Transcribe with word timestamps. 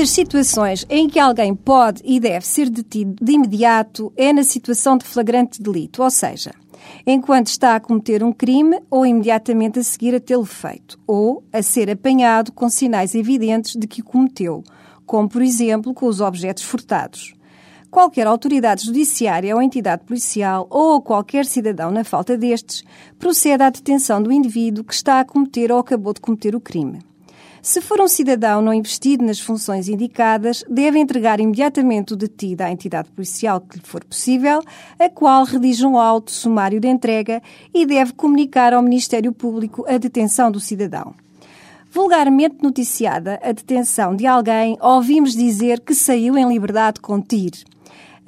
das 0.00 0.10
situações 0.10 0.86
em 0.88 1.08
que 1.08 1.18
alguém 1.18 1.54
pode 1.54 2.00
e 2.04 2.20
deve 2.20 2.46
ser 2.46 2.70
detido 2.70 3.16
de 3.20 3.32
imediato 3.32 4.12
é 4.16 4.32
na 4.32 4.44
situação 4.44 4.96
de 4.96 5.04
flagrante 5.04 5.60
delito, 5.60 6.02
ou 6.02 6.10
seja, 6.10 6.52
enquanto 7.06 7.48
está 7.48 7.74
a 7.74 7.80
cometer 7.80 8.22
um 8.22 8.32
crime 8.32 8.80
ou 8.88 9.04
imediatamente 9.04 9.80
a 9.80 9.82
seguir 9.82 10.14
a 10.14 10.20
tê-lo 10.20 10.44
feito, 10.44 10.98
ou 11.06 11.42
a 11.52 11.60
ser 11.60 11.90
apanhado 11.90 12.52
com 12.52 12.68
sinais 12.68 13.14
evidentes 13.14 13.74
de 13.76 13.86
que 13.86 14.00
o 14.00 14.04
cometeu, 14.04 14.62
como 15.04 15.28
por 15.28 15.42
exemplo 15.42 15.92
com 15.92 16.06
os 16.06 16.20
objetos 16.20 16.62
furtados. 16.62 17.34
Qualquer 17.90 18.28
autoridade 18.28 18.86
judiciária 18.86 19.54
ou 19.54 19.60
entidade 19.60 20.04
policial 20.04 20.68
ou 20.70 21.02
qualquer 21.02 21.44
cidadão, 21.44 21.90
na 21.90 22.04
falta 22.04 22.38
destes, 22.38 22.84
procede 23.18 23.64
à 23.64 23.70
detenção 23.70 24.22
do 24.22 24.30
indivíduo 24.30 24.84
que 24.84 24.94
está 24.94 25.18
a 25.18 25.24
cometer 25.24 25.72
ou 25.72 25.80
acabou 25.80 26.14
de 26.14 26.20
cometer 26.20 26.54
o 26.54 26.60
crime. 26.60 27.09
Se 27.62 27.80
for 27.80 28.00
um 28.00 28.08
cidadão 28.08 28.62
não 28.62 28.72
investido 28.72 29.24
nas 29.24 29.38
funções 29.38 29.88
indicadas, 29.88 30.64
deve 30.68 30.98
entregar 30.98 31.40
imediatamente 31.40 32.14
o 32.14 32.16
detido 32.16 32.62
à 32.62 32.70
entidade 32.70 33.10
policial 33.10 33.60
que 33.60 33.76
lhe 33.76 33.84
for 33.84 34.02
possível, 34.02 34.62
a 34.98 35.08
qual 35.10 35.44
redige 35.44 35.84
um 35.84 35.98
auto 35.98 36.30
sumário 36.30 36.80
de 36.80 36.88
entrega 36.88 37.42
e 37.74 37.84
deve 37.84 38.12
comunicar 38.14 38.72
ao 38.72 38.82
Ministério 38.82 39.32
Público 39.32 39.84
a 39.86 39.98
detenção 39.98 40.50
do 40.50 40.58
cidadão. 40.58 41.14
Vulgarmente 41.92 42.56
noticiada 42.62 43.38
a 43.42 43.52
detenção 43.52 44.14
de 44.14 44.26
alguém, 44.26 44.78
ouvimos 44.80 45.34
dizer 45.34 45.80
que 45.80 45.94
saiu 45.94 46.38
em 46.38 46.48
liberdade 46.48 47.00
com 47.00 47.20
tiro. 47.20 47.58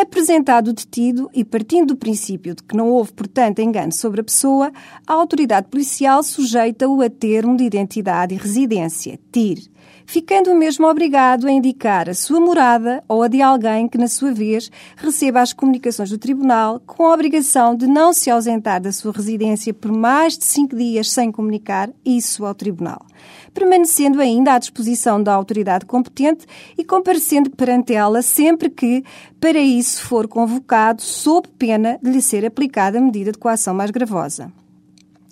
Apresentado 0.00 0.68
o 0.68 0.72
detido 0.72 1.28
e 1.34 1.44
partindo 1.44 1.88
do 1.88 1.96
princípio 1.96 2.54
de 2.54 2.62
que 2.62 2.74
não 2.74 2.88
houve, 2.88 3.12
portanto, 3.12 3.58
engano 3.58 3.92
sobre 3.92 4.22
a 4.22 4.24
pessoa, 4.24 4.72
a 5.06 5.12
autoridade 5.12 5.68
policial 5.68 6.22
sujeita-o 6.22 7.02
a 7.02 7.10
termo 7.10 7.54
de 7.54 7.64
identidade 7.64 8.34
e 8.34 8.38
residência, 8.38 9.20
TIR, 9.30 9.70
ficando 10.06 10.54
mesmo 10.54 10.86
obrigado 10.88 11.46
a 11.46 11.52
indicar 11.52 12.08
a 12.08 12.14
sua 12.14 12.40
morada 12.40 13.04
ou 13.06 13.22
a 13.22 13.28
de 13.28 13.42
alguém 13.42 13.86
que, 13.86 13.98
na 13.98 14.08
sua 14.08 14.32
vez, 14.32 14.70
receba 14.96 15.40
as 15.40 15.52
comunicações 15.52 16.10
do 16.10 16.18
tribunal 16.18 16.80
com 16.86 17.04
a 17.06 17.14
obrigação 17.14 17.76
de 17.76 17.86
não 17.86 18.12
se 18.12 18.30
ausentar 18.30 18.80
da 18.80 18.92
sua 18.92 19.12
residência 19.12 19.74
por 19.74 19.92
mais 19.92 20.36
de 20.36 20.46
cinco 20.46 20.74
dias 20.74 21.10
sem 21.10 21.30
comunicar 21.30 21.90
isso 22.04 22.44
ao 22.44 22.54
tribunal. 22.54 23.04
Permanecendo 23.52 24.20
ainda 24.20 24.54
à 24.54 24.58
disposição 24.58 25.22
da 25.22 25.34
autoridade 25.34 25.84
competente 25.84 26.46
e 26.76 26.84
comparecendo 26.84 27.50
perante 27.50 27.92
ela 27.92 28.22
sempre 28.22 28.70
que, 28.70 29.04
para 29.40 29.58
isso, 29.58 29.89
for 29.98 30.28
convocado, 30.28 31.02
sob 31.02 31.48
pena 31.58 31.98
de 32.02 32.10
lhe 32.10 32.20
ser 32.20 32.44
aplicada 32.44 32.98
a 32.98 33.00
medida 33.00 33.32
de 33.32 33.38
coação 33.38 33.74
mais 33.74 33.90
gravosa. 33.90 34.52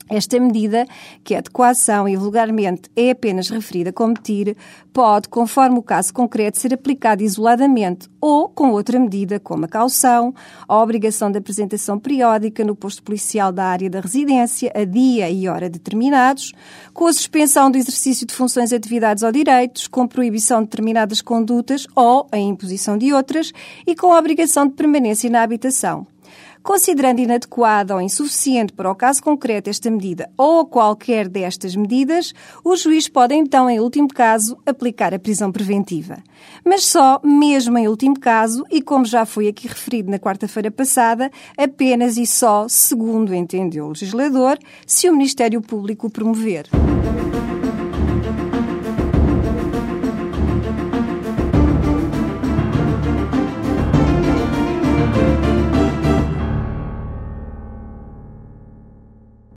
Esta 0.08 0.40
medida, 0.40 0.86
que 1.22 1.34
é 1.34 1.42
de 1.42 1.50
coação 1.50 2.08
e 2.08 2.16
vulgarmente 2.16 2.90
é 2.96 3.10
apenas 3.10 3.50
referida 3.50 3.92
como 3.92 4.14
tire, 4.14 4.56
pode, 4.92 5.28
conforme 5.28 5.78
o 5.78 5.82
caso 5.82 6.12
concreto, 6.12 6.58
ser 6.58 6.72
aplicada 6.72 7.22
isoladamente 7.22 8.08
ou 8.20 8.48
com 8.48 8.70
outra 8.70 8.98
medida, 8.98 9.38
como 9.38 9.66
a 9.66 9.68
caução, 9.68 10.34
a 10.66 10.76
obrigação 10.82 11.30
de 11.30 11.38
apresentação 11.38 11.98
periódica 11.98 12.64
no 12.64 12.74
posto 12.74 13.02
policial 13.02 13.52
da 13.52 13.64
área 13.64 13.90
da 13.90 14.00
residência, 14.00 14.72
a 14.74 14.84
dia 14.84 15.30
e 15.30 15.46
hora 15.46 15.68
determinados, 15.68 16.52
com 16.92 17.06
a 17.06 17.12
suspensão 17.12 17.70
do 17.70 17.78
exercício 17.78 18.26
de 18.26 18.34
funções, 18.34 18.72
atividades 18.72 19.22
ou 19.22 19.30
direitos, 19.30 19.86
com 19.86 20.06
proibição 20.06 20.60
de 20.60 20.68
determinadas 20.68 21.20
condutas 21.20 21.86
ou 21.94 22.26
a 22.32 22.38
imposição 22.38 22.96
de 22.96 23.12
outras 23.12 23.52
e 23.86 23.94
com 23.94 24.12
a 24.12 24.18
obrigação 24.18 24.66
de 24.66 24.74
permanência 24.74 25.30
na 25.30 25.42
habitação. 25.42 26.06
Considerando 26.62 27.20
inadequada 27.20 27.94
ou 27.94 28.00
insuficiente 28.00 28.72
para 28.72 28.90
o 28.90 28.94
caso 28.94 29.22
concreto 29.22 29.70
esta 29.70 29.90
medida 29.90 30.30
ou 30.36 30.66
qualquer 30.66 31.28
destas 31.28 31.74
medidas, 31.74 32.32
o 32.64 32.76
juiz 32.76 33.08
pode 33.08 33.34
então, 33.34 33.70
em 33.70 33.80
último 33.80 34.08
caso, 34.08 34.58
aplicar 34.66 35.14
a 35.14 35.18
prisão 35.18 35.50
preventiva. 35.50 36.18
Mas 36.64 36.84
só, 36.84 37.20
mesmo 37.22 37.78
em 37.78 37.88
último 37.88 38.18
caso, 38.18 38.64
e 38.70 38.82
como 38.82 39.04
já 39.04 39.24
foi 39.24 39.48
aqui 39.48 39.68
referido 39.68 40.10
na 40.10 40.18
quarta-feira 40.18 40.70
passada, 40.70 41.30
apenas 41.56 42.16
e 42.16 42.26
só, 42.26 42.66
segundo 42.68 43.34
entendeu 43.34 43.86
o 43.86 43.88
legislador, 43.88 44.58
se 44.86 45.08
o 45.08 45.12
Ministério 45.12 45.60
Público 45.60 46.08
o 46.08 46.10
promover. 46.10 46.68